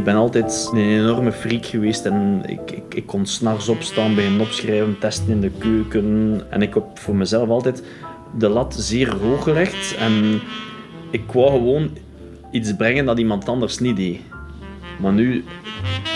[0.00, 4.40] Ik ben altijd een enorme freak geweest en ik, ik, ik kon s'nachts opstaan, beginnen
[4.40, 6.40] opschrijven, testen in de keuken.
[6.48, 7.82] En ik heb voor mezelf altijd
[8.38, 9.96] de lat zeer hoog gelegd.
[9.96, 10.40] En
[11.10, 11.90] ik wou gewoon
[12.50, 14.20] iets brengen dat iemand anders niet deed.
[15.00, 15.44] Maar nu,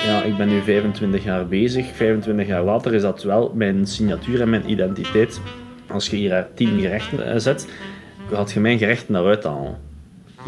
[0.06, 1.86] ja, ik ben nu 25 jaar bezig.
[1.86, 5.40] 25 jaar later is dat wel mijn signatuur en mijn identiteit.
[5.88, 7.68] Als je hier 10 gerechten eh, zet,
[8.30, 9.76] gaat je mijn gerechten naar uithalen.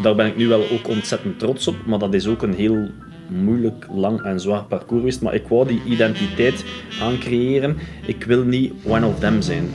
[0.01, 2.89] Daar ben ik nu wel ook ontzettend trots op, maar dat is ook een heel
[3.29, 5.21] moeilijk, lang en zwaar parcours geweest.
[5.21, 6.65] Maar ik wou die identiteit
[7.01, 7.77] aancreëren.
[8.05, 9.69] Ik wil niet one of them zijn.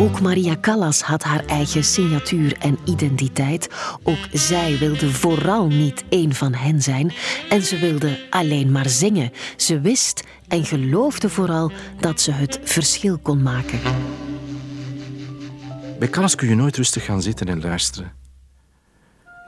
[0.00, 3.68] Ook Maria Callas had haar eigen signatuur en identiteit.
[4.02, 7.12] Ook zij wilde vooral niet één van hen zijn
[7.48, 9.30] en ze wilde alleen maar zingen.
[9.56, 13.80] Ze wist en geloofde vooral dat ze het verschil kon maken.
[15.98, 18.19] Bij Callas kun je nooit rustig gaan zitten en luisteren.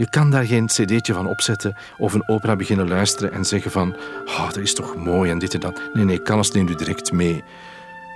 [0.03, 3.97] Je kan daar geen cd'tje van opzetten of een opera beginnen luisteren en zeggen van
[4.25, 5.81] oh, dat is toch mooi en dit en dat.
[5.92, 7.45] Nee, nee, Callas neemt u direct mee.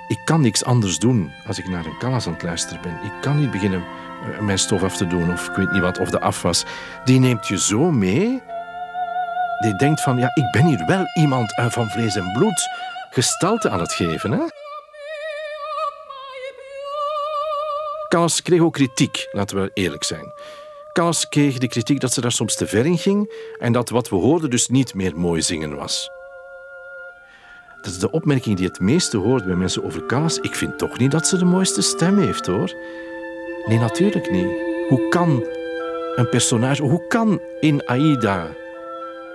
[0.08, 2.92] Ik kan niks anders doen als ik naar een Callas aan het luisteren ben.
[2.92, 3.84] Ik kan niet beginnen
[4.32, 6.64] eh, mijn stof af te doen of ik weet niet wat, of de afwas.
[7.04, 8.42] Die neemt je zo mee.
[9.58, 12.68] Die denkt van, ja, ik ben hier wel iemand eh, van vlees en bloed
[13.10, 14.42] gestalte aan het geven, hè?
[18.08, 20.32] Callas kreeg ook kritiek, laten we eerlijk zijn.
[20.97, 24.08] Callas kreeg de kritiek dat ze daar soms te ver in ging en dat wat
[24.08, 26.11] we hoorden dus niet meer mooi zingen was.
[27.83, 30.38] Dat is de opmerking die het meeste hoort bij mensen over Callas.
[30.38, 32.75] Ik vind toch niet dat ze de mooiste stem heeft, hoor.
[33.66, 34.48] Nee, natuurlijk niet.
[34.88, 35.47] Hoe kan
[36.14, 38.48] een personage, hoe kan in Aida,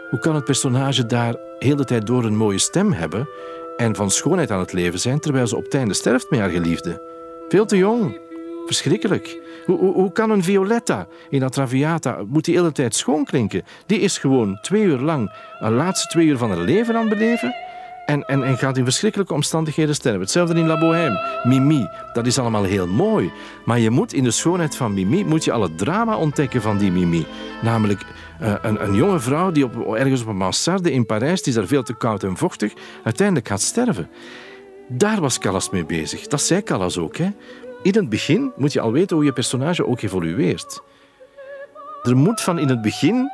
[0.09, 3.29] hoe kan het personage daar heel de tijd door een mooie stem hebben
[3.77, 6.49] en van schoonheid aan het leven zijn, terwijl ze op het einde sterft met haar
[6.49, 7.01] geliefde?
[7.49, 8.19] Veel te jong.
[8.65, 9.39] Verschrikkelijk.
[9.65, 13.63] Hoe, hoe, hoe, kan een Violetta in dat Traviata, moet die hele tijd schoon klinken?
[13.85, 17.17] Die is gewoon twee uur lang, de laatste twee uur van haar leven aan het
[17.17, 17.55] beleven
[18.05, 20.21] en, en, en gaat in verschrikkelijke omstandigheden sterven.
[20.21, 21.41] Hetzelfde in La Bohème.
[21.43, 23.31] Mimi, dat is allemaal heel mooi.
[23.65, 26.77] Maar je moet in de schoonheid van Mimi moet je al het drama ontdekken van
[26.77, 27.25] die Mimi.
[27.61, 28.01] Namelijk
[28.41, 31.59] uh, een, een, jonge vrouw die op, ergens op een mansarde in Parijs, die is
[31.59, 34.09] daar veel te koud en vochtig, uiteindelijk gaat sterven.
[34.87, 36.27] Daar was Callas mee bezig.
[36.27, 37.17] Dat zei Callas ook.
[37.17, 37.29] Hè?
[37.83, 40.81] In het begin moet je al weten hoe je personage ook evolueert.
[42.03, 43.31] Er moet van in het begin,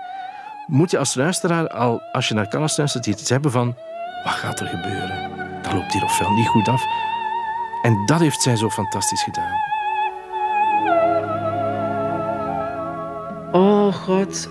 [0.67, 3.75] moet je als luisteraar al, als je naar Callas luistert, iets hebben van
[4.23, 5.31] wat gaat er gebeuren?
[5.61, 6.81] Dat loopt hier ofwel niet goed af.
[7.81, 9.55] En dat heeft zij zo fantastisch gedaan.
[13.51, 14.49] Oh God,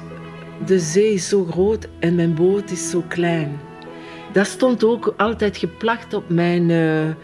[0.67, 3.61] de zee is zo groot en mijn boot is zo klein.
[4.33, 7.15] Dat stond ook altijd geplakt op mijn uh,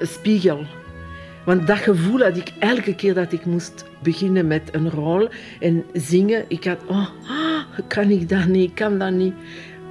[0.00, 0.64] spiegel.
[1.44, 5.28] Want dat gevoel had ik elke keer dat ik moest beginnen met een rol
[5.60, 6.44] en zingen.
[6.48, 7.08] Ik had, oh,
[7.88, 9.34] kan ik dat niet, kan dat niet.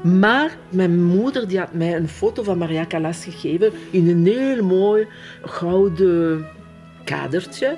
[0.04, 4.64] Maar mijn moeder die had mij een foto van Maria Callas gegeven in een heel
[4.64, 5.08] mooi
[5.42, 6.46] gouden
[7.04, 7.78] kadertje.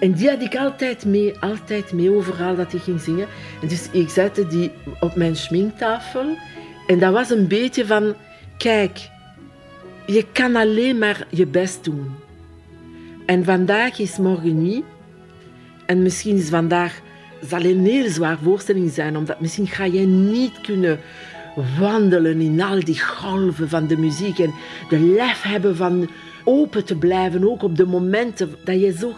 [0.00, 3.26] En die had ik altijd mee, altijd mee overal dat ik ging zingen.
[3.62, 6.36] En dus ik zette die op mijn schminktafel.
[6.86, 8.14] En dat was een beetje van,
[8.56, 9.08] kijk,
[10.06, 12.14] je kan alleen maar je best doen.
[13.32, 14.84] En vandaag is morgen niet.
[15.86, 17.00] En misschien is vandaag
[17.48, 21.00] zal een heel zwaar voorstelling zijn, omdat misschien ga jij niet kunnen
[21.78, 24.54] wandelen in al die golven van de muziek en
[24.88, 26.10] de lef hebben van
[26.44, 29.14] open te blijven, ook op de momenten dat je zo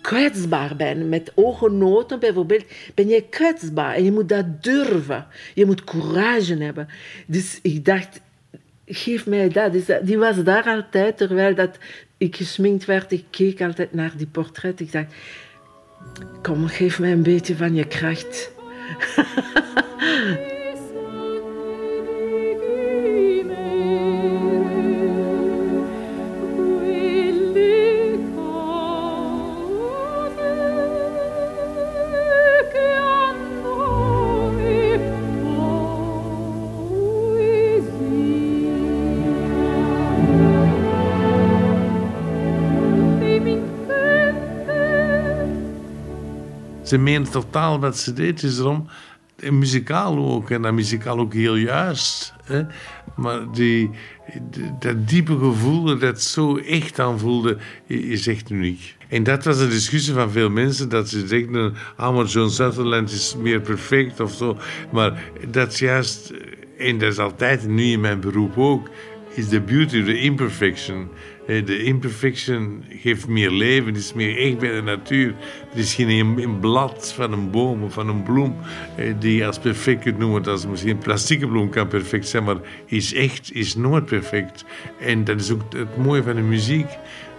[0.00, 1.08] kwetsbaar bent.
[1.08, 2.64] Met oogenoten bijvoorbeeld
[2.94, 5.26] ben je kwetsbaar en je moet dat durven.
[5.54, 6.88] Je moet courage hebben.
[7.26, 8.20] Dus ik dacht,
[8.86, 9.72] geef mij dat.
[9.72, 11.78] Dus die was daar altijd, terwijl dat
[12.18, 13.12] ik gesminkt werd.
[13.12, 14.80] Ik keek altijd naar die portret.
[14.80, 15.14] Ik dacht,
[16.42, 18.50] kom, geef mij een beetje van je kracht.
[46.88, 48.88] Ze menen totaal met cd'tjes erom.
[49.36, 50.50] En muzikaal ook.
[50.50, 52.34] En dat muzikaal ook heel juist.
[52.44, 52.62] Hè?
[53.16, 53.90] Maar die,
[54.78, 57.56] dat diepe gevoel dat zo echt aanvoelde,
[57.86, 58.96] is echt uniek.
[59.08, 63.10] En dat was een discussie van veel mensen, dat ze denken, ah, maar John Sutherland
[63.10, 64.56] is meer perfect of zo.
[64.92, 66.32] Maar dat is juist,
[66.78, 68.90] en dat is altijd nu in mijn beroep ook,
[69.34, 71.08] is the beauty the imperfection.
[71.48, 75.34] Eh, De imperfection geeft meer leven, het is meer echt bij de natuur.
[75.68, 78.56] Het is geen een, een blad van een boom of van een bloem
[78.96, 80.44] eh, die je als perfect kunt noemen.
[80.44, 82.56] Als misschien een plastieke bloem kan perfect zijn, maar
[82.86, 84.64] is echt, is nooit perfect.
[85.00, 86.88] En dat is ook het mooie van de muziek.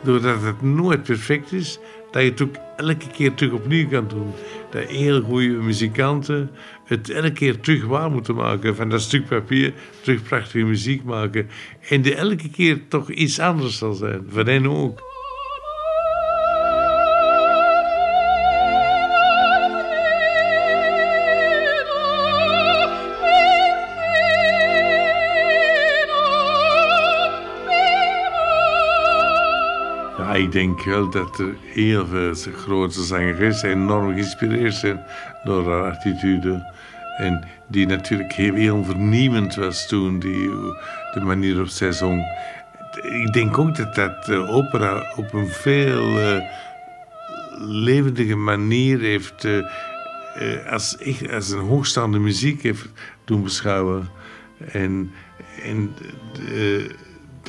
[0.04, 1.80] Doordat het nooit perfect is,
[2.12, 4.32] dat je het ook elke keer terug opnieuw kan doen.
[4.72, 6.50] Dat heel goede muzikanten
[6.86, 8.76] het elke keer terug waar moeten maken.
[8.76, 11.48] Van dat stuk papier terug prachtige muziek maken.
[11.90, 14.26] En die elke keer toch iets anders zal zijn.
[14.28, 15.09] Van hen ook.
[30.40, 35.04] Ik denk wel dat er heel veel grote zangeressen enorm geïnspireerd zijn
[35.44, 36.74] door haar attitude.
[37.18, 40.50] En die natuurlijk heel, heel vernieuwend was toen, die,
[41.14, 42.24] de manier waarop zij zong.
[43.02, 46.42] Ik denk ook dat dat de opera op een veel eh,
[47.60, 49.58] levendige manier heeft, eh,
[50.36, 52.90] eh, als, echt, als een hoogstaande muziek heeft
[53.26, 54.10] doen beschouwen.
[54.72, 55.12] En,
[55.64, 55.94] en
[56.50, 56.92] eh,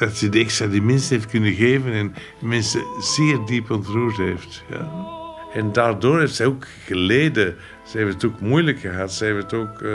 [0.01, 4.63] dat ze de extra dimensie heeft kunnen geven en mensen zeer diep ontroerd heeft.
[4.71, 4.91] Ja.
[5.53, 7.57] En daardoor heeft zij ook geleden.
[7.87, 9.13] Ze heeft het ook moeilijk gehad.
[9.13, 9.91] Ze heeft het ook, eh,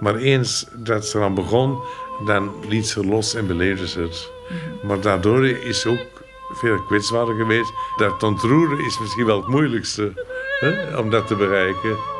[0.00, 1.78] maar eens dat ze dan begon,
[2.26, 4.30] dan liet ze los en beleefde ze het.
[4.82, 7.72] Maar daardoor is ze ook veel kwetsbaarder geweest.
[7.96, 10.12] Dat ontroeren is misschien wel het moeilijkste
[10.60, 12.15] hè, om dat te bereiken.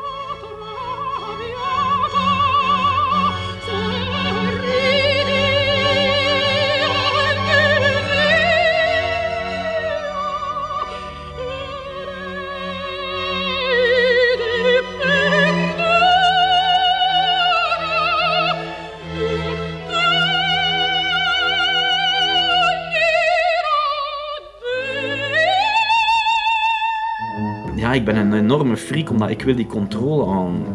[27.97, 30.65] Ik ben een enorme freak omdat ik wil die controle aan.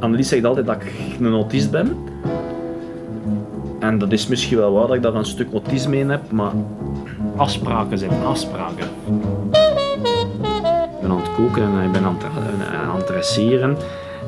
[0.00, 1.96] Annelies zegt altijd dat ik een autist ben.
[3.80, 6.52] En dat is misschien wel waar dat ik daar een stuk autisme in heb, maar
[7.36, 8.86] afspraken zijn afspraken.
[10.64, 13.76] Ik ben aan het koken en ik ben aan het, eh, aan het dresseren.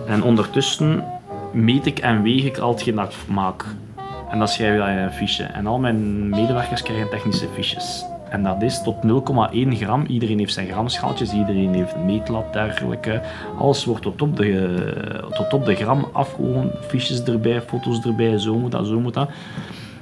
[0.07, 1.05] En ondertussen
[1.53, 3.65] meet ik en weeg ik al hetgeen dat ik maak.
[4.31, 5.43] En dan schrijf je dat in een fiche.
[5.43, 8.05] En al mijn medewerkers krijgen technische fiches.
[8.31, 10.05] En dat is tot 0,1 gram.
[10.07, 13.21] Iedereen heeft zijn gramschaaltjes, iedereen heeft meetlat, dergelijke.
[13.59, 16.71] Alles wordt tot op de, tot op de gram afgewogen.
[16.89, 19.31] Fiches erbij, foto's erbij, zo moet dat, zo moet dat.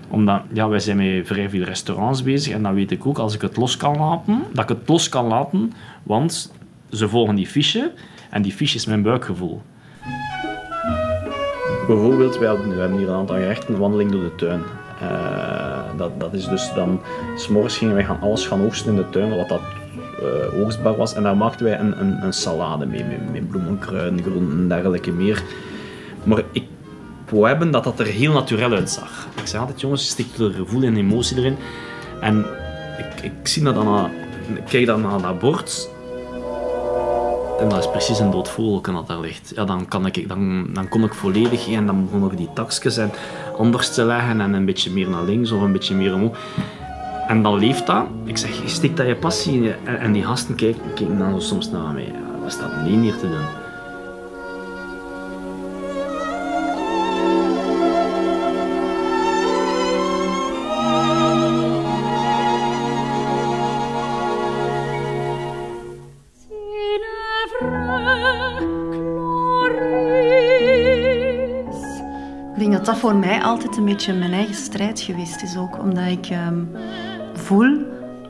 [0.09, 2.53] Omdat ja, wij zijn met vrij veel restaurants bezig.
[2.53, 5.09] En dan weet ik ook, als ik het los kan laten, dat ik het los
[5.09, 5.73] kan laten.
[6.03, 6.53] Want
[6.91, 7.93] ze volgen die fiche.
[8.31, 9.63] En die fiche is mijn buikgevoel.
[11.87, 14.63] Bijvoorbeeld, wij we hebben hier een aantal gerechten, wandeling door de tuin.
[15.01, 15.64] Eh,
[15.97, 17.01] dat, dat is dus dan,
[17.37, 19.61] s'morgens gingen wij gaan alles gaan oogsten in de tuin, wat dat
[20.19, 21.15] eh, oogstbaar was.
[21.15, 24.69] En daar maakten wij een, een, een salade mee, met, met bloemen, kruiden, groenten en
[24.69, 25.43] dergelijke meer.
[26.23, 26.65] Maar ik
[27.29, 29.27] wou hebben dat dat er heel natuurlijk uitzag.
[29.41, 31.57] Ik zei altijd, jongens, stik er gevoel en emotie erin.
[32.21, 32.45] En
[32.99, 34.11] ik, ik zie dat dan,
[34.55, 35.93] ik kijk dan naar dat bord
[37.65, 39.53] en dat is precies een dood dat daar ligt.
[39.55, 42.97] Ja, dan, kan ik, dan, dan kon ik volledig en dan begon ik die takjes
[42.97, 43.11] en
[43.59, 46.37] anders te leggen en een beetje meer naar links of een beetje meer omhoog.
[47.29, 48.05] En dan leeft dat.
[48.25, 49.75] Ik zeg, steekt dat je passie in.
[49.85, 52.13] En, die gasten kijken, kijken dan soms naar mij.
[52.43, 53.74] Wat staat alleen hier te doen?
[73.05, 75.79] Voor mij altijd een beetje mijn eigen strijd geweest is ook.
[75.79, 76.65] Omdat ik ehm,
[77.35, 77.79] voel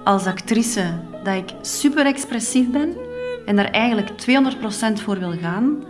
[0.04, 0.84] als actrice
[1.24, 2.96] dat ik super expressief ben
[3.46, 5.84] en daar eigenlijk 200% voor wil gaan.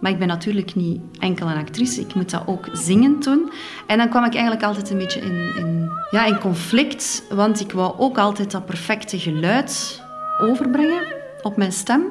[0.00, 3.52] Maar ik ben natuurlijk niet enkel een actrice, ik moet dat ook zingend doen.
[3.86, 7.72] En dan kwam ik eigenlijk altijd een beetje in, in, ja, in conflict, want ik
[7.72, 10.02] wou ook altijd dat perfecte geluid
[10.40, 11.02] overbrengen
[11.42, 12.02] op mijn stem.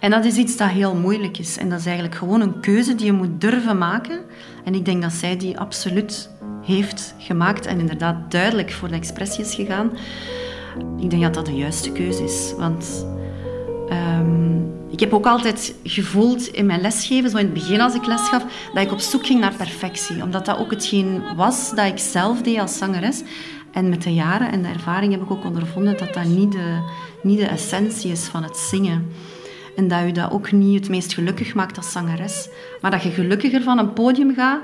[0.00, 1.58] En dat is iets dat heel moeilijk is.
[1.58, 4.20] En dat is eigenlijk gewoon een keuze die je moet durven maken.
[4.68, 6.30] En ik denk dat zij die absoluut
[6.62, 9.90] heeft gemaakt en inderdaad duidelijk voor de expressie is gegaan.
[10.98, 12.52] Ik denk dat dat de juiste keuze is.
[12.56, 13.06] Want
[13.88, 14.56] ehm,
[14.90, 18.28] ik heb ook altijd gevoeld in mijn lesgeven, zo in het begin als ik les
[18.28, 18.44] gaf,
[18.74, 20.22] dat ik op zoek ging naar perfectie.
[20.22, 23.22] Omdat dat ook hetgeen was dat ik zelf deed als zangeres.
[23.72, 26.80] En met de jaren en de ervaring heb ik ook ondervonden dat dat niet de,
[27.22, 29.12] niet de essentie is van het zingen.
[29.78, 32.48] En dat je dat ook niet het meest gelukkig maakt als zangeres.
[32.80, 34.60] Maar dat je gelukkiger van een podium gaat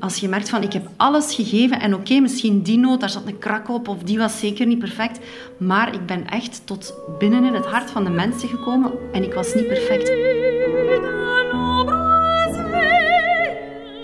[0.00, 3.26] Als je merkt van, ik heb alles gegeven en oké, misschien die noot, daar zat
[3.26, 5.18] een krak op of die was zeker niet perfect.
[5.56, 9.34] Maar ik ben echt tot binnen in het hart van de mensen gekomen en ik
[9.34, 10.08] was niet perfect.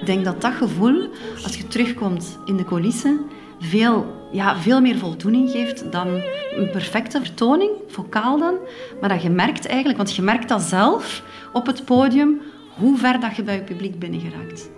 [0.00, 1.08] Ik denk dat dat gevoel,
[1.42, 3.20] als je terugkomt in de coulissen,
[3.60, 6.08] veel, ja, veel meer voldoening geeft dan
[6.56, 8.54] een perfecte vertoning, vocaal dan.
[9.00, 11.22] Maar dat je merkt eigenlijk, want je merkt dat zelf
[11.52, 12.40] op het podium,
[12.76, 14.70] hoe ver dat je bij je publiek binnengeraakt.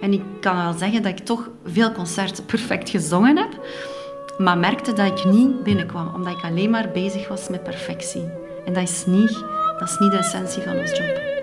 [0.00, 3.60] En ik kan wel zeggen dat ik toch veel concerten perfect gezongen heb,
[4.38, 8.24] maar merkte dat ik niet binnenkwam, omdat ik alleen maar bezig was met perfectie.
[8.64, 9.44] En dat is niet,
[9.78, 11.34] dat is niet de essentie van ons job.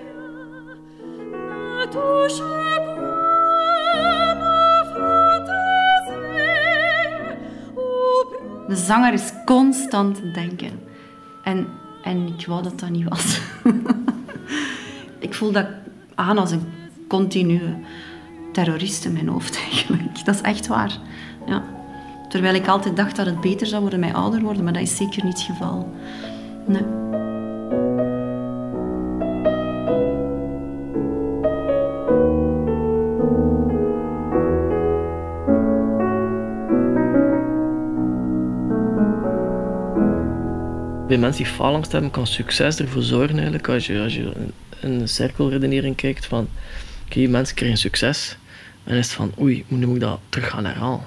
[8.74, 10.80] De zanger is constant denken.
[11.42, 11.66] En,
[12.02, 13.40] en ik wou dat dat niet was.
[15.18, 15.66] ik voel dat
[16.14, 16.62] aan als een
[17.08, 17.74] continue
[18.52, 20.24] terrorist in mijn hoofd eigenlijk.
[20.24, 20.98] Dat is echt waar.
[21.46, 21.62] Ja.
[22.28, 24.96] Terwijl ik altijd dacht dat het beter zou worden met ouder worden, maar dat is
[24.96, 25.94] zeker niet het geval.
[26.66, 27.23] Nee.
[41.14, 44.32] Die faalangst hebben, kan succes ervoor zorgen eigenlijk, als je, als je
[44.80, 46.48] in een cirkelredenering kijkt van
[47.06, 48.36] oké, mensen krijgen succes
[48.84, 51.06] en is het van oei, nu moet ik dat terug gaan herhalen.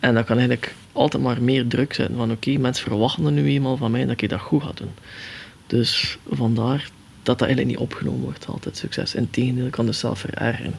[0.00, 3.76] En dat kan eigenlijk altijd maar meer druk zijn van oké, mensen verwachten nu eenmaal
[3.76, 4.92] van mij dat ik dat goed ga doen.
[5.66, 6.90] Dus vandaar
[7.22, 9.14] dat dat eigenlijk niet opgenomen wordt, altijd succes.
[9.14, 10.74] Integendeel, kan dus zelf verergeren,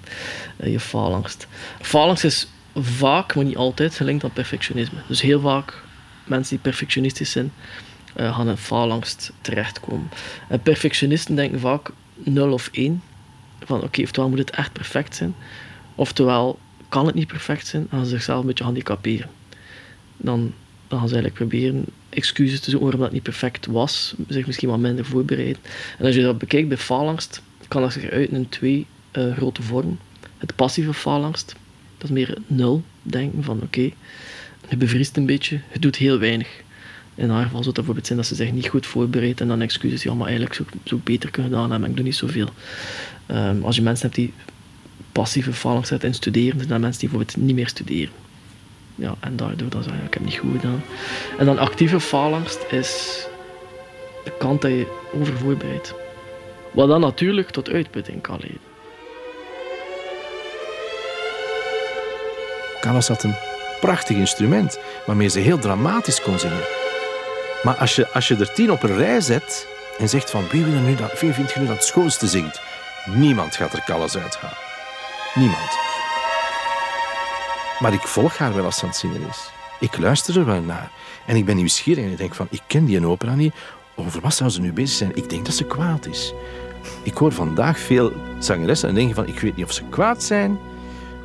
[0.57, 1.47] eh, je faalangst.
[1.81, 4.99] Faalangst is vaak, maar niet altijd, gelinkt aan perfectionisme.
[5.07, 5.83] Dus heel vaak
[6.23, 7.51] mensen die perfectionistisch zijn,
[8.17, 10.09] uh, gaan in faalangst terechtkomen.
[10.49, 13.01] En perfectionisten denken vaak 0 of 1.
[13.63, 15.35] Van oké, oftewel moet het echt perfect zijn,
[15.95, 16.59] oftewel
[16.89, 19.29] kan het niet perfect zijn en gaan ze zichzelf een beetje handicaperen.
[20.17, 20.53] Dan,
[20.89, 24.79] gaan ze eigenlijk proberen excuses te zoeken waarom dat niet perfect was, zich misschien wat
[24.79, 25.61] minder voorbereiden.
[25.97, 29.61] En als je dat bekijkt bij faalangst, kan dat zich uiten in twee uh, grote
[29.61, 29.99] vormen.
[30.37, 31.55] Het passieve faalangst,
[31.97, 33.91] dat is meer nul denken van oké,
[34.69, 36.65] je bevriest een beetje, je doet heel weinig.
[37.17, 39.61] In haar geval zou het bijvoorbeeld zijn dat ze zich niet goed voorbereidt en dan
[39.61, 42.49] excuses, ja, maar eigenlijk zou, beter kunnen gedaan hebben, ik doe niet zoveel.
[43.31, 44.33] Um, als je mensen hebt die
[45.11, 48.13] passieve faalangst hebben in studeren, zijn dat mensen die bijvoorbeeld niet meer studeren.
[48.95, 50.83] Ja, en daardoor dan zeggen, ik heb niet goed gedaan.
[51.37, 53.23] En dan actieve faalangst is
[54.23, 55.93] de kant dat je overvoorbereidt.
[56.73, 58.61] Wat dan natuurlijk tot uitputting kan leiden.
[62.79, 63.35] Callas had een
[63.79, 66.86] prachtig instrument waarmee ze heel dramatisch kon zingen.
[67.63, 70.63] Maar als je, als je er tien op een rij zet en zegt van wie,
[70.63, 72.61] wil er nu dat, wie vindt je nu dat het schoonste zingt,
[73.05, 74.57] niemand gaat er Callas uithalen.
[75.35, 75.69] Niemand.
[77.79, 79.49] Maar ik volg haar wel als ze aan het zingen is.
[79.79, 80.91] Ik luister er wel naar.
[81.25, 83.53] En ik ben nieuwsgierig en ik denk van, ik ken die een opera niet.
[83.95, 85.15] Over wat zou ze nu bezig zijn?
[85.15, 86.33] Ik denk dat ze kwaad is.
[87.03, 90.59] Ik hoor vandaag veel zangeressen en denk van, ik weet niet of ze kwaad zijn,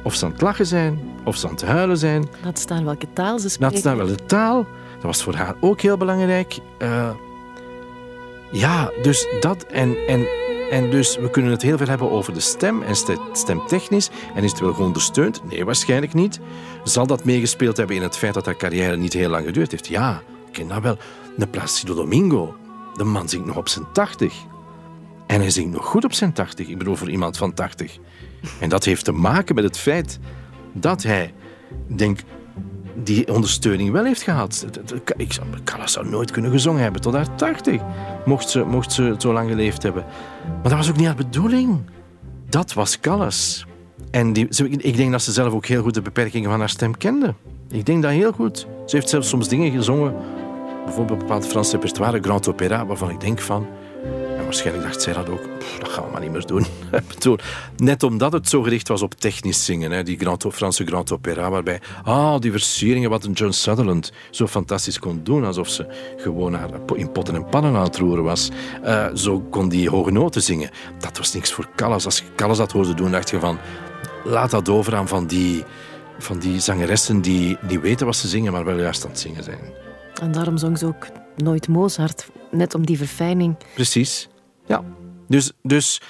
[0.03, 2.29] of ze aan het lachen zijn, of ze aan het huilen zijn.
[2.45, 3.73] Laat staan welke taal ze spreken.
[3.73, 4.67] Laat staan welke taal.
[5.03, 6.59] Dat was voor haar ook heel belangrijk.
[6.79, 7.11] Uh,
[8.53, 10.27] ja, dus dat en, en,
[10.71, 12.97] en dus we kunnen het heel veel hebben over de stem en
[13.33, 14.11] stemtechnisch.
[14.35, 15.45] En is het wel ondersteund?
[15.45, 16.41] Nee, waarschijnlijk niet.
[16.85, 19.89] Zal dat meegespeeld hebben in het feit dat haar carrière niet heel lang geduurd heeft?
[19.89, 20.97] Ja, ik ken dat wel.
[21.37, 22.57] De Placido Domingo.
[22.97, 24.35] De man zingt nog op zijn tachtig.
[25.27, 26.69] En hij zingt nog goed op zijn tachtig.
[26.69, 27.99] Ik bedoel, voor iemand van tachtig.
[28.61, 30.19] En dat heeft te maken met het feit
[30.73, 31.35] dat hij,
[31.87, 32.21] denk
[32.95, 34.67] die ondersteuning wel heeft gehad.
[35.17, 37.81] Ik zou, Callas zou nooit kunnen gezongen hebben tot haar 80,
[38.25, 40.05] mocht ze, mocht ze zo lang geleefd hebben.
[40.45, 41.81] Maar dat was ook niet haar bedoeling.
[42.49, 43.67] Dat was Callas.
[44.11, 46.97] En die, ik denk dat ze zelf ook heel goed de beperkingen van haar stem
[46.97, 47.35] kende.
[47.71, 48.67] Ik denk dat heel goed.
[48.87, 50.15] Ze heeft zelfs soms dingen gezongen,
[50.85, 53.67] bijvoorbeeld een bepaald Frans repertoire, Grand Opéra, waarvan ik denk van...
[54.53, 55.43] Waarschijnlijk dacht zij dat ook,
[55.81, 56.67] dat gaan we maar niet meer doen.
[57.77, 61.51] Net omdat het zo gericht was op technisch zingen, hè, die Grand, Franse Grand Opéra,
[61.51, 66.55] waarbij ah, die versieringen wat een John Sutherland zo fantastisch kon doen, alsof ze gewoon
[66.55, 68.49] haar in potten en pannen aan het roeren was.
[68.85, 70.71] Uh, zo kon die hoge noten zingen.
[71.01, 72.05] Dat was niks voor Callas.
[72.05, 73.59] Als je Callas dat hoorde doen, dacht je van,
[74.25, 75.65] laat dat over aan van die,
[76.19, 79.45] van die zangeressen die, die weten wat ze zingen, maar wel juist aan het zingen
[79.45, 79.61] zijn.
[80.23, 81.07] En daarom zong ze ook
[81.37, 83.57] nooit Mozart, net om die verfijning.
[83.75, 84.29] Precies,
[84.67, 84.85] ja.
[85.29, 86.01] Dus, dus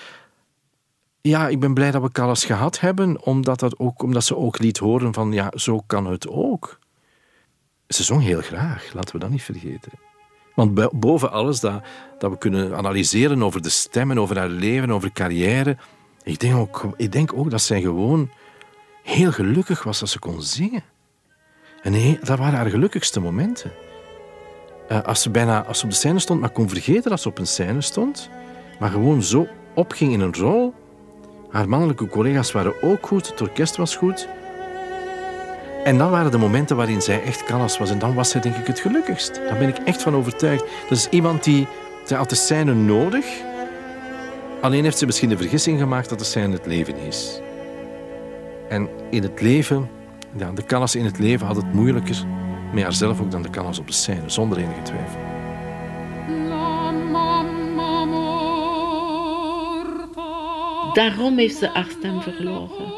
[1.21, 4.59] ja, ik ben blij dat we Callas gehad hebben, omdat, dat ook, omdat ze ook
[4.59, 6.79] liet horen van ja, zo kan het ook.
[7.89, 9.93] Ze zong heel graag, laten we dat niet vergeten.
[10.55, 11.83] Want boven alles dat,
[12.19, 15.77] dat we kunnen analyseren over de stemmen, over haar leven, over carrière,
[16.23, 18.31] ik denk ook, ik denk ook dat zij gewoon
[19.03, 20.85] heel gelukkig was als ze kon zingen.
[21.83, 23.73] En nee, dat waren haar gelukkigste momenten.
[24.91, 27.29] Uh, als, ze bijna, als ze op de scène stond, maar kon vergeten dat ze
[27.29, 28.31] op een scène stond,
[28.79, 30.75] maar gewoon zo opging in een rol.
[31.51, 34.29] Haar mannelijke collega's waren ook goed, het orkest was goed.
[35.85, 37.91] En dan waren de momenten waarin zij echt Callas was.
[37.91, 39.35] En dan was zij denk ik het gelukkigst.
[39.49, 40.65] Daar ben ik echt van overtuigd.
[40.89, 41.67] Dat is iemand die...
[42.05, 43.27] Zij had de scène nodig.
[44.61, 47.41] Alleen heeft ze misschien de vergissing gemaakt dat de scène het leven is.
[48.69, 49.89] En in het leven...
[50.37, 52.25] Ja, de Callas in het leven had het moeilijker
[52.73, 54.23] met haarzelf ook dan de Callas op de scène.
[54.31, 55.21] Zonder enige twijfel.
[60.93, 62.93] Daarom heeft ze haar stem verloren.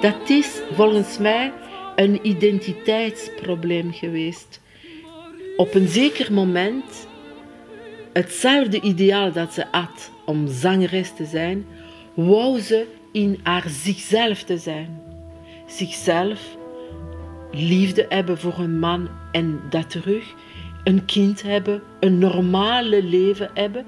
[0.00, 1.52] Dat is volgens mij
[1.96, 4.60] een identiteitsprobleem geweest.
[5.56, 7.08] Op een zeker moment,
[8.12, 11.66] hetzelfde ideaal dat ze had om zangeres te zijn,
[12.14, 15.02] wou ze in haar zichzelf te zijn.
[15.66, 16.57] Zichzelf,
[17.52, 20.34] liefde hebben voor een man en dat terug,
[20.84, 23.86] een kind hebben, een normale leven hebben.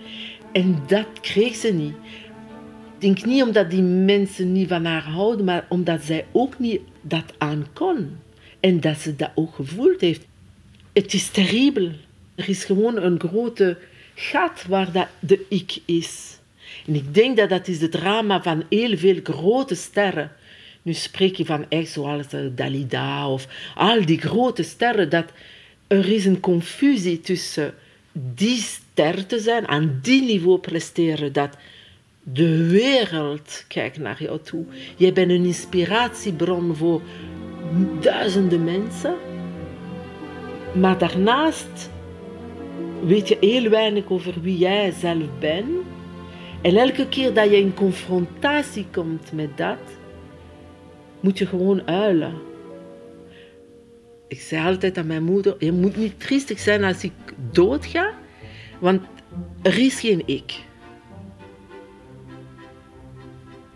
[0.52, 1.94] En dat kreeg ze niet
[3.00, 7.24] denk niet omdat die mensen niet van haar houden, maar omdat zij ook niet dat
[7.38, 8.18] aan kon.
[8.60, 10.26] En dat ze dat ook gevoeld heeft.
[10.92, 11.90] Het is terribel.
[12.34, 13.78] Er is gewoon een grote
[14.14, 16.38] gat waar dat de ik is.
[16.86, 20.32] En ik denk dat dat is het drama van heel veel grote sterren.
[20.82, 25.10] Nu spreek je van echt zoals eh, Dalida of al die grote sterren.
[25.10, 25.32] Dat
[25.86, 27.74] er is een confusie tussen
[28.12, 31.56] die ster te zijn, aan die niveau presteren, dat
[32.22, 34.64] de wereld kijkt naar jou toe.
[34.96, 37.02] Jij bent een inspiratiebron voor
[38.00, 39.14] duizenden mensen.
[40.72, 41.90] Maar daarnaast
[43.04, 45.68] weet je heel weinig over wie jij zelf bent.
[46.62, 49.78] En elke keer dat je in confrontatie komt met dat,
[51.20, 52.34] moet je gewoon huilen.
[54.28, 57.12] Ik zei altijd aan mijn moeder: Je moet niet triestig zijn als ik
[57.52, 58.14] doodga,
[58.78, 59.02] want
[59.62, 60.68] er is geen ik.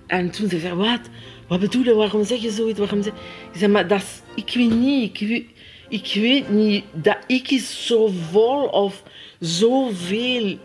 [0.07, 1.01] En toen zei ze, wat?
[1.49, 1.95] Wat bedoel je?
[1.95, 2.79] Waarom zeg je zoiets?
[2.79, 3.13] Waarom zeg...
[3.53, 5.21] Ik zei, maar dat is, ik weet niet.
[5.21, 5.47] Ik weet,
[5.89, 6.85] ik niet.
[6.93, 9.03] Dat ik is zo vol of
[9.41, 10.59] zoveel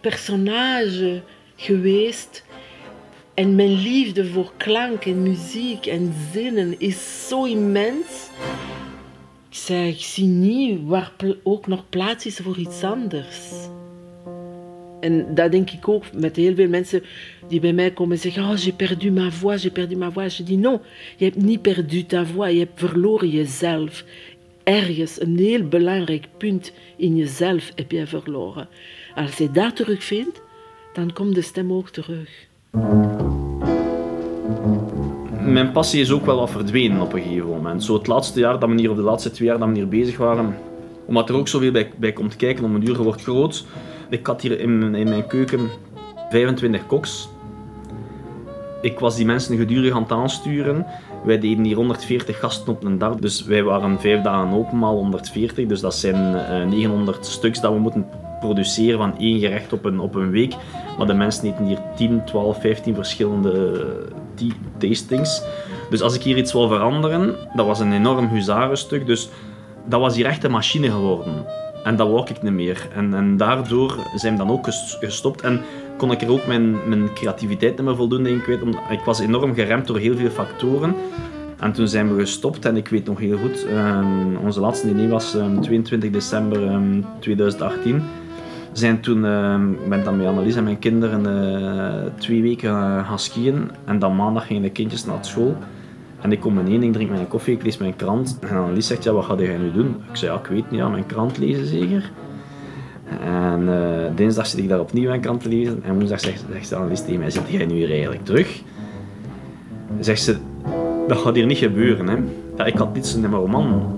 [0.00, 1.22] personage
[1.56, 2.44] geweest.
[3.36, 8.30] En mijn liefde voor klank en muziek en zinnen is zo immens.
[9.50, 13.36] Ik ik zie niet waar ook nog plaats is voor iets anders.
[15.00, 17.02] En dat denk ik ook met heel veel mensen
[17.48, 20.36] die bij mij komen en zeggen: Oh, j'ai perdu ma voix, j'ai perdu ma voix.
[20.36, 20.80] Je dis: Non,
[21.16, 24.04] je hebt niet perdu ta voix, je hebt verloren jezelf.
[24.64, 28.68] Ergens, een heel belangrijk punt in jezelf heb je verloren.
[29.14, 30.42] Als je dat terugvindt,
[30.92, 32.46] dan komt de stem ook terug.
[35.40, 37.84] Mijn passie is ook wel wat verdwenen op een gegeven moment.
[37.84, 39.88] Zo het laatste jaar dat we hier, of de laatste twee jaar dat we hier
[39.88, 40.56] bezig waren,
[41.06, 43.64] omdat er ook zoveel bij, bij komt kijken, om een uur wordt groot.
[44.10, 45.68] Ik had hier in, in mijn keuken
[46.30, 47.28] 25 koks.
[48.80, 50.86] Ik was die mensen gedurig aan het aansturen.
[51.24, 53.14] Wij deden hier 140 gasten op een dag.
[53.14, 55.66] Dus wij waren vijf dagen open, maal 140.
[55.66, 58.06] Dus dat zijn 900 eh, stuks dat we moeten
[58.40, 60.54] produceren van één gerecht op een, op een week.
[60.98, 63.84] Maar de mensen eten hier 10, 12, 15 verschillende
[64.40, 65.42] uh, tastings.
[65.90, 69.06] Dus als ik hier iets wil veranderen, dat was een enorm huzarenstuk.
[69.06, 69.28] Dus
[69.84, 71.44] dat was hier echt een machine geworden.
[71.84, 72.88] En dat wou ik niet meer.
[72.94, 74.66] En, en daardoor zijn we dan ook
[75.00, 75.40] gestopt.
[75.40, 75.60] En
[75.96, 78.44] kon ik er ook mijn, mijn creativiteit niet meer voldoen, ik.
[78.44, 80.94] Weet, omdat ik was enorm geremd door heel veel factoren.
[81.60, 85.08] En toen zijn we gestopt en ik weet nog heel goed, um, onze laatste diner
[85.08, 88.02] was um, 22 december um, 2018.
[88.76, 89.18] Zijn toen,
[89.82, 93.98] ik ben dan met Annelies en mijn kinderen uh, twee weken uh, gaan skiën en
[93.98, 95.56] dan maandag gingen de kindjes naar school.
[96.20, 98.38] En ik kom beneden, ik drink mijn koffie, ik lees mijn krant.
[98.40, 99.96] En Annelies zegt, ja, wat ga jij nu doen?
[100.10, 102.10] Ik zei, ja, ik weet niet, ja, mijn krant lezen zeker.
[103.24, 103.76] En uh,
[104.14, 105.82] dinsdag zit ik daar opnieuw mijn krant te lezen.
[105.84, 108.62] En woensdag zegt, zegt Annelies tegen mij, zit jij nu hier eigenlijk terug?
[110.00, 110.36] Zegt ze,
[111.08, 112.16] dat gaat hier niet gebeuren, hè.
[112.56, 113.94] Ja, ik had niet zo'n roman.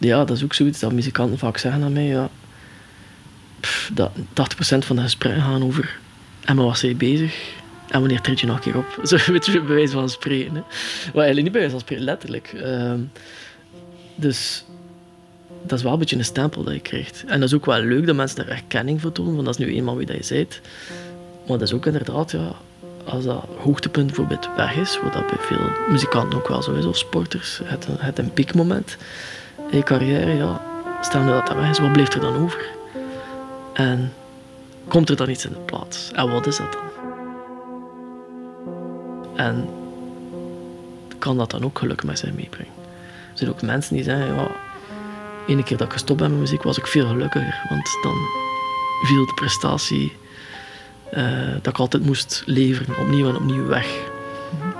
[0.00, 2.06] Ja, dat is ook zoiets dat muzikanten vaak zeggen aan mij.
[2.06, 2.30] Ja
[3.92, 5.98] dat 80% van de gesprekken gaan over
[6.44, 7.52] en wat was bezig
[7.88, 8.98] en wanneer treed je nog een keer op.
[9.08, 10.54] Zo weet je, bij wijze van spreken.
[10.54, 10.60] Hè.
[11.14, 12.52] Maar eigenlijk niet bij wijze van spreken, letterlijk.
[12.52, 12.92] Uh,
[14.14, 14.64] dus
[15.62, 17.24] dat is wel een beetje een stempel dat je krijgt.
[17.26, 19.66] En dat is ook wel leuk dat mensen daar erkenning voor tonen, want dat is
[19.66, 20.60] nu eenmaal wie dat je bent.
[21.46, 22.52] Maar dat is ook inderdaad, ja,
[23.04, 26.84] als dat hoogtepunt bijvoorbeeld weg is, wat dat bij veel muzikanten ook wel zo is,
[26.84, 28.96] of sporters, het, het een piekmoment
[29.70, 30.60] je carrière, ja,
[31.00, 32.68] stel nu dat dat weg is, wat blijft er dan over?
[33.72, 34.12] En
[34.88, 36.10] komt er dan iets in de plaats.
[36.12, 36.80] En wat is dat dan?
[39.36, 39.68] En
[41.18, 42.72] kan dat dan ook geluk met zich meebrengen?
[43.32, 44.48] Er zijn ook mensen die zeggen, ja,
[45.46, 48.14] ene keer dat ik gestopt ben met muziek was ik veel gelukkiger, want dan
[49.02, 50.12] viel de prestatie
[51.14, 53.86] uh, dat ik altijd moest leveren, opnieuw en opnieuw weg.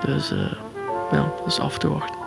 [0.04, 0.52] Dus uh,
[1.12, 2.19] ja, dat is af te wachten.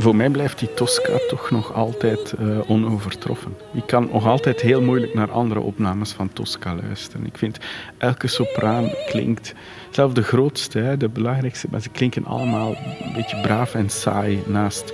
[0.00, 3.56] Voor mij blijft die Tosca toch nog altijd uh, onovertroffen.
[3.72, 7.26] Ik kan nog altijd heel moeilijk naar andere opnames van Tosca luisteren.
[7.26, 7.58] Ik vind
[7.98, 9.54] elke sopraan klinkt,
[9.90, 14.92] zelfs de grootste, de belangrijkste, maar ze klinken allemaal een beetje braaf en saai naast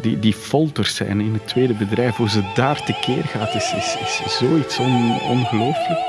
[0.00, 2.16] die, die folters zijn in het tweede bedrijf.
[2.16, 6.00] Hoe ze daar tekeer gaat, is, is, is zoiets on, ongelooflijk.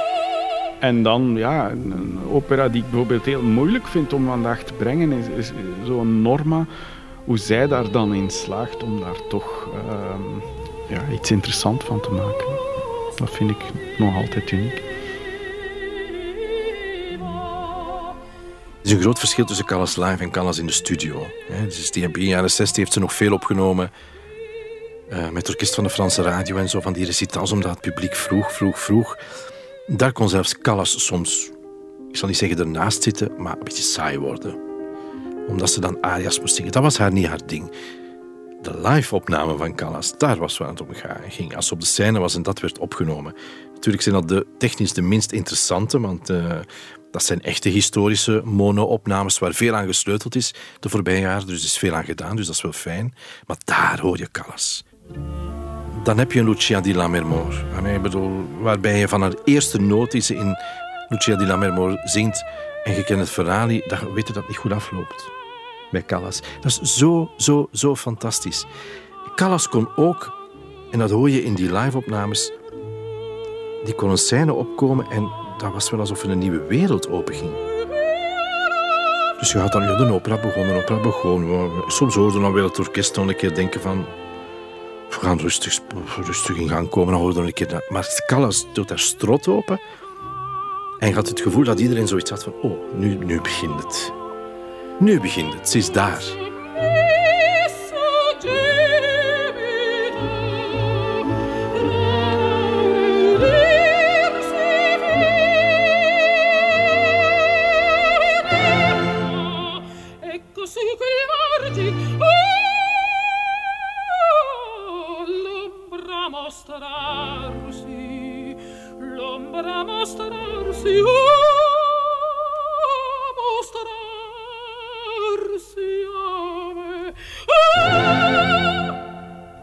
[0.80, 5.12] En dan, ja, een opera die ik bijvoorbeeld heel moeilijk vind om vandaag te brengen,
[5.12, 5.52] is, is
[5.86, 6.66] zo'n Norma
[7.26, 10.16] hoe zij daar dan in slaagt om daar toch uh,
[10.90, 12.46] ja, iets interessants van te maken.
[13.16, 13.64] Dat vind ik
[13.98, 14.84] nog altijd uniek.
[18.82, 21.28] Er is een groot verschil tussen Callas live en Callas in de studio.
[21.64, 23.92] Dus die begin jaren 60 heeft ze nog veel opgenomen.
[25.10, 27.82] Uh, met het orkest van de Franse radio en zo, van die recitals, omdat het
[27.82, 29.18] publiek vroeg, vroeg, vroeg.
[29.88, 31.52] Daar kon zelfs Callas soms,
[32.10, 34.65] ik zal niet zeggen ernaast zitten, maar een beetje saai worden
[35.48, 36.72] omdat ze dan arias moest zingen.
[36.72, 37.72] Dat was haar niet haar ding.
[38.62, 40.88] De live-opname van Callas, daar was waar het om
[41.30, 41.56] ging.
[41.56, 43.34] Als ze op de scène was en dat werd opgenomen.
[43.74, 46.52] Natuurlijk zijn dat de, technisch de minst interessante, want uh,
[47.12, 51.48] dat zijn echte historische mono-opnames waar veel aan gesleuteld is de voorbije jaren.
[51.48, 53.14] Dus er is veel aan gedaan, dus dat is wel fijn.
[53.48, 54.84] Maar daar hoor je Callas.
[56.04, 57.66] Dan heb je Lucia di Lammermoor.
[57.94, 60.58] Ik bedoel, waarbij je van haar eerste noot die ze in
[61.10, 62.46] Lucia di Lammermoor zingt
[62.86, 63.46] en je kent het
[63.88, 65.30] dan weet je dat het niet goed afloopt.
[65.92, 66.42] Met Callas.
[66.62, 68.66] Dat is zo, zo, zo fantastisch.
[69.36, 70.34] Callas kon ook,
[70.92, 72.52] en dat hoor je in die live-opnames,
[73.84, 77.52] die kon een scène opkomen en dat was wel alsof een nieuwe wereld openging.
[79.40, 81.84] Dus je had dan ja, de opera begonnen, opera begonnen.
[81.88, 84.06] Soms hoorde dan wel het orkest dan een keer denken van...
[85.10, 85.80] We gaan rustig,
[86.26, 87.68] rustig in gang komen, dan hoorde dan een keer...
[87.68, 87.90] Dat.
[87.90, 89.80] Maar Callas doet daar strot open
[91.06, 94.12] en had het gevoel dat iedereen zoiets had van, oh, nu, nu begint het.
[95.00, 96.45] Nu begint het, ze is daar.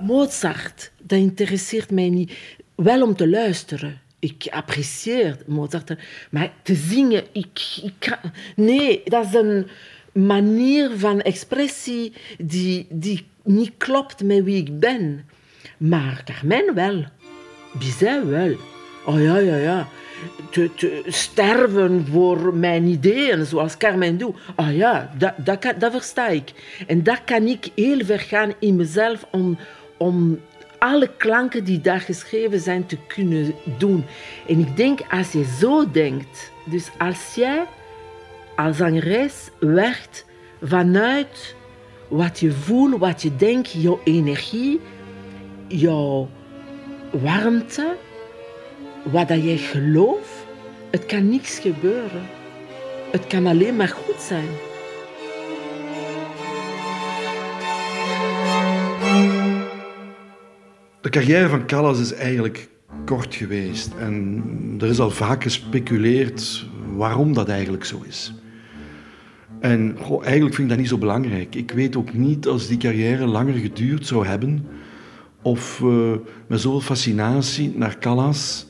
[0.00, 2.32] Mozart, dat interesseert mij niet.
[2.74, 4.00] Wel om te luisteren.
[4.18, 5.94] Ik apprecieer Mozart,
[6.30, 8.18] maar te zingen, ik, ik
[8.56, 9.66] nee, dat is een
[10.12, 15.28] manier van expressie die, die niet klopt met wie ik ben.
[15.76, 17.04] Maar Carmen wel.
[17.72, 18.56] Bizet wel.
[19.06, 19.88] Oh ja, ja, ja.
[20.50, 24.36] Te, te, sterven voor mijn ideeën, zoals Carmen doet.
[24.54, 26.52] Ah ja, dat, dat, dat versta ik.
[26.86, 29.58] En dat kan ik heel ver gaan in mezelf om,
[29.96, 30.40] om
[30.78, 34.04] alle klanken die daar geschreven zijn te kunnen doen.
[34.48, 37.64] En ik denk, als je zo denkt, dus als jij
[38.56, 40.26] als zangeres werkt
[40.62, 41.54] vanuit
[42.08, 44.80] wat je voelt, wat je denkt, jouw energie,
[45.68, 46.28] jouw
[47.10, 47.96] warmte,
[49.02, 50.46] wat dat jij gelooft,
[50.90, 52.22] het kan niks gebeuren.
[53.10, 54.48] Het kan alleen maar goed zijn.
[61.00, 62.68] De carrière van Callas is eigenlijk
[63.04, 63.90] kort geweest.
[63.98, 64.44] En
[64.80, 68.34] er is al vaak gespeculeerd waarom dat eigenlijk zo is.
[69.60, 71.54] En eigenlijk vind ik dat niet zo belangrijk.
[71.54, 74.66] Ik weet ook niet als die carrière langer geduurd zou hebben,
[75.42, 78.66] of we met zoveel fascinatie naar Callas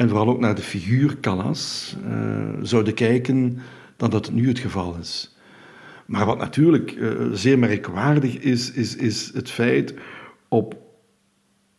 [0.00, 3.58] en vooral ook naar de figuur Callas uh, zouden kijken
[3.96, 5.36] dan dat nu het geval is.
[6.06, 9.94] Maar wat natuurlijk uh, zeer merkwaardig is, is, is het feit
[10.48, 10.76] op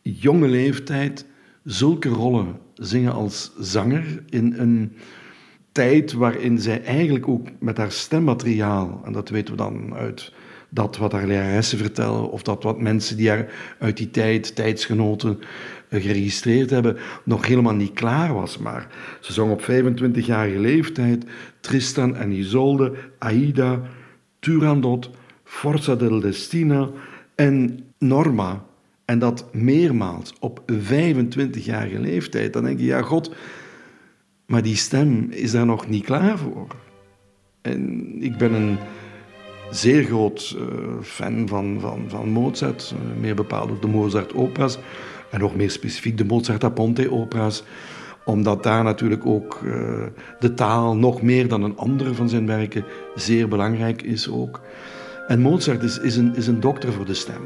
[0.02, 1.26] jonge leeftijd
[1.64, 4.96] zulke rollen zingen als zanger in een
[5.72, 10.32] tijd waarin zij eigenlijk ook met haar stemmateriaal, en dat weten we dan uit
[10.68, 15.38] dat wat haar leraressen vertellen, of dat wat mensen die haar uit die tijd, tijdsgenoten,
[15.40, 15.46] eh,
[16.00, 18.58] geregistreerd hebben, nog helemaal niet klaar was.
[18.58, 18.88] Maar
[19.20, 21.24] ze zong op 25-jarige leeftijd
[21.60, 23.80] Tristan en Isolde, Aida,
[24.38, 25.10] Turandot,
[25.44, 26.94] Forza del Destino
[27.34, 28.64] en Norma.
[29.04, 32.52] En dat meermaals op 25-jarige leeftijd.
[32.52, 33.34] Dan denk je, ja god,
[34.46, 36.66] maar die stem is daar nog niet klaar voor.
[37.62, 38.78] En ik ben een
[39.72, 40.64] zeer groot uh,
[41.02, 44.78] fan van, van, van Mozart, uh, meer bepaald ook de Mozart-opera's.
[45.30, 47.64] En nog meer specifiek de Mozart da Ponte-opera's
[48.24, 50.02] omdat daar natuurlijk ook uh,
[50.38, 54.60] de taal nog meer dan een andere van zijn werken zeer belangrijk is ook.
[55.26, 57.42] En Mozart is, is, een, is een dokter voor de stem.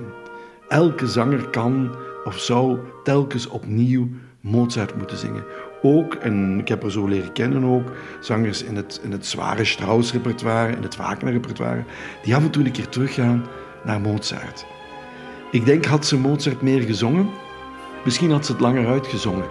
[0.68, 4.08] Elke zanger kan of zou telkens opnieuw
[4.40, 5.44] Mozart moeten zingen.
[5.82, 9.64] Ook, en ik heb er zo leren kennen ook, zangers in het, in het zware
[9.64, 11.84] Strauss-repertoire, in het Wagner-repertoire,
[12.22, 13.44] die af en toe een keer teruggaan
[13.84, 14.66] naar Mozart.
[15.50, 17.28] Ik denk, had ze Mozart meer gezongen,
[18.04, 19.46] misschien had ze het langer uitgezongen.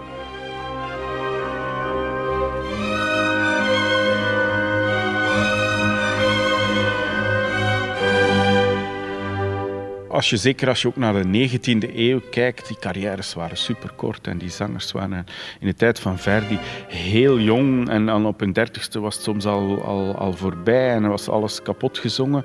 [10.16, 14.26] Als je, zeker als je ook naar de 19e eeuw kijkt, die carrières waren superkort
[14.26, 15.26] en die zangers waren
[15.60, 19.46] in de tijd van Verdi heel jong en dan op hun dertigste was het soms
[19.46, 22.44] al, al, al voorbij en was alles kapot gezongen.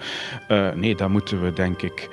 [0.49, 2.09] Uh, nee, daar moeten we denk ik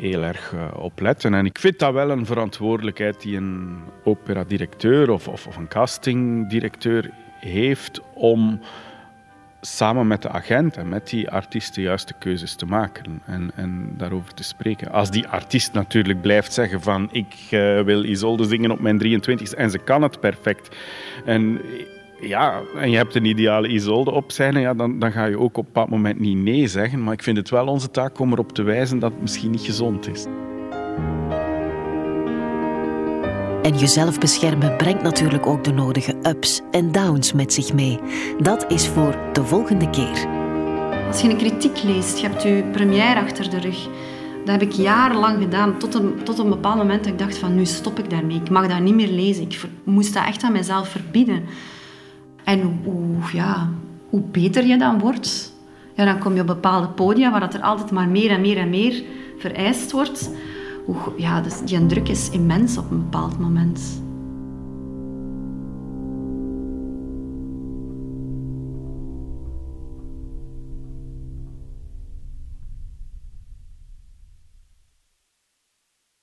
[0.00, 1.34] heel erg uh, op letten.
[1.34, 7.10] En ik vind dat wel een verantwoordelijkheid die een opera-directeur of, of, of een castingdirecteur
[7.40, 8.60] heeft om
[9.60, 13.94] samen met de agent en met die artiest de juiste keuzes te maken en, en
[13.96, 14.90] daarover te spreken.
[14.90, 19.52] Als die artiest natuurlijk blijft zeggen van ik uh, wil Isolde zingen op mijn 23
[19.52, 20.76] en ze kan het perfect.
[21.24, 21.60] En
[22.20, 25.56] ja, en je hebt een ideale Isolde op zijn, ja, dan, dan ga je ook
[25.56, 27.02] op bepaald moment niet nee zeggen.
[27.02, 29.60] Maar ik vind het wel onze taak om erop te wijzen dat het misschien niet
[29.60, 30.26] gezond is.
[33.68, 37.98] En jezelf beschermen brengt natuurlijk ook de nodige ups en downs met zich mee.
[38.38, 40.26] Dat is voor de volgende keer.
[41.06, 43.88] Als je een kritiek leest, je hebt je première achter de rug.
[44.44, 47.54] Dat heb ik jarenlang gedaan, tot een, tot een bepaald moment dat ik dacht van
[47.54, 48.36] nu stop ik daarmee.
[48.36, 49.42] Ik mag dat niet meer lezen.
[49.42, 51.44] Ik moest dat echt aan mezelf verbieden.
[52.44, 53.68] En hoe, ja,
[54.08, 55.52] hoe beter je dan wordt,
[55.94, 58.56] ja, dan kom je op bepaalde podia waar dat er altijd maar meer en meer
[58.56, 59.02] en meer
[59.38, 60.30] vereist wordt
[61.16, 63.80] ja, dus die druk is immens op een bepaald moment.